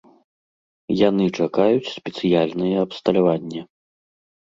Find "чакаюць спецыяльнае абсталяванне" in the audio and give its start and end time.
1.41-3.61